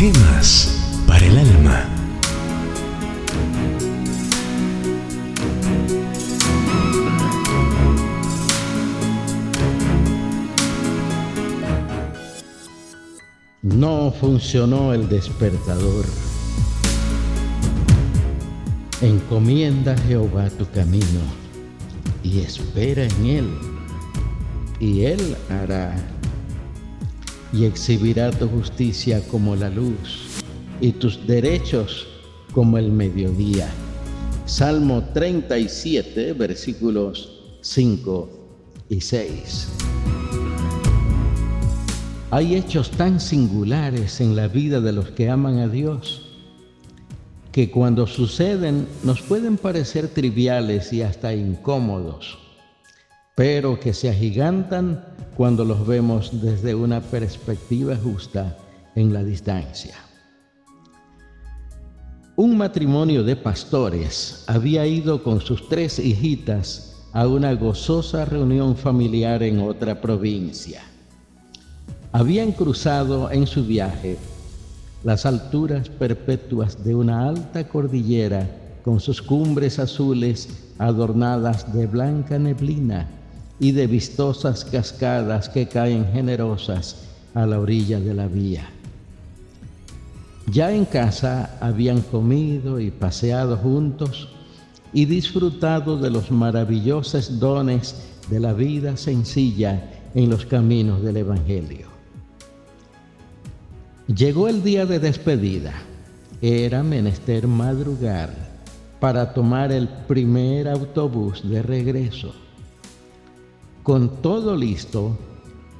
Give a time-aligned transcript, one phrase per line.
[0.00, 1.84] Gemas para el alma.
[13.60, 16.06] No funcionó el despertador.
[19.02, 21.20] Encomienda a Jehová tu camino
[22.22, 23.58] y espera en él,
[24.80, 25.94] y él hará
[27.52, 30.42] y exhibirá tu justicia como la luz
[30.80, 32.06] y tus derechos
[32.52, 33.68] como el mediodía.
[34.46, 38.30] Salmo 37, versículos 5
[38.88, 39.68] y 6.
[42.32, 46.26] Hay hechos tan singulares en la vida de los que aman a Dios
[47.50, 52.38] que cuando suceden nos pueden parecer triviales y hasta incómodos
[53.40, 55.02] pero que se agigantan
[55.36, 58.56] cuando los vemos desde una perspectiva justa
[58.94, 59.94] en la distancia.
[62.36, 69.42] Un matrimonio de pastores había ido con sus tres hijitas a una gozosa reunión familiar
[69.42, 70.82] en otra provincia.
[72.12, 74.16] Habían cruzado en su viaje
[75.04, 78.48] las alturas perpetuas de una alta cordillera
[78.84, 83.08] con sus cumbres azules adornadas de blanca neblina
[83.60, 86.96] y de vistosas cascadas que caen generosas
[87.34, 88.68] a la orilla de la vía.
[90.50, 94.28] Ya en casa habían comido y paseado juntos
[94.92, 97.94] y disfrutado de los maravillosos dones
[98.28, 101.86] de la vida sencilla en los caminos del Evangelio.
[104.08, 105.72] Llegó el día de despedida.
[106.42, 108.30] Era menester madrugar
[108.98, 112.34] para tomar el primer autobús de regreso.
[113.82, 115.16] Con todo listo,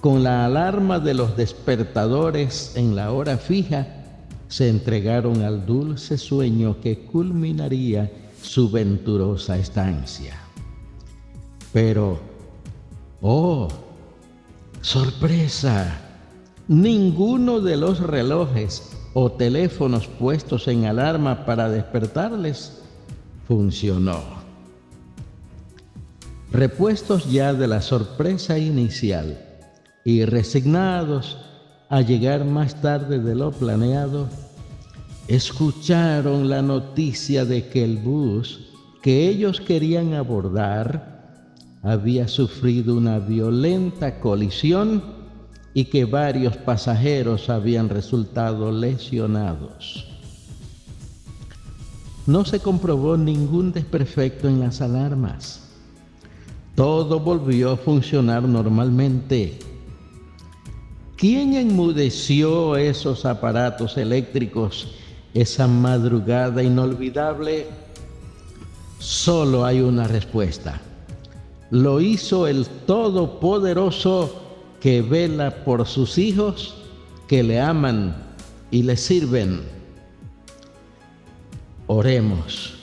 [0.00, 3.86] con la alarma de los despertadores en la hora fija,
[4.48, 10.38] se entregaron al dulce sueño que culminaría su venturosa estancia.
[11.72, 12.20] Pero,
[13.20, 13.68] oh,
[14.80, 16.00] sorpresa,
[16.68, 22.82] ninguno de los relojes o teléfonos puestos en alarma para despertarles
[23.48, 24.45] funcionó.
[26.52, 29.36] Repuestos ya de la sorpresa inicial
[30.04, 31.38] y resignados
[31.88, 34.28] a llegar más tarde de lo planeado,
[35.26, 38.60] escucharon la noticia de que el bus
[39.02, 41.42] que ellos querían abordar
[41.82, 45.02] había sufrido una violenta colisión
[45.74, 50.06] y que varios pasajeros habían resultado lesionados.
[52.26, 55.65] No se comprobó ningún desperfecto en las alarmas
[56.76, 59.58] todo volvió a funcionar normalmente.
[61.16, 64.94] ¿Quién enmudeció esos aparatos eléctricos
[65.32, 67.66] esa madrugada inolvidable?
[68.98, 70.80] Solo hay una respuesta.
[71.70, 74.42] Lo hizo el Todopoderoso
[74.78, 76.74] que vela por sus hijos
[77.26, 78.14] que le aman
[78.70, 79.62] y le sirven.
[81.86, 82.75] Oremos.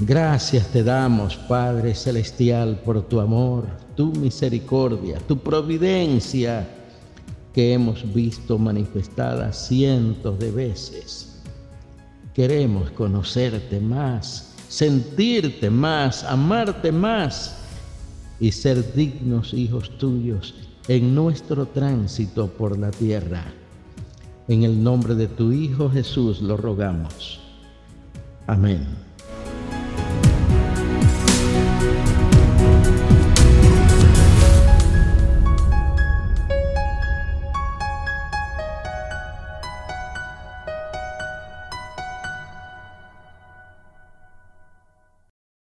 [0.00, 3.66] Gracias te damos, Padre Celestial, por tu amor,
[3.96, 6.68] tu misericordia, tu providencia
[7.52, 11.42] que hemos visto manifestada cientos de veces.
[12.32, 17.56] Queremos conocerte más, sentirte más, amarte más
[18.38, 20.54] y ser dignos hijos tuyos
[20.86, 23.44] en nuestro tránsito por la tierra.
[24.46, 27.40] En el nombre de tu Hijo Jesús lo rogamos.
[28.46, 29.07] Amén.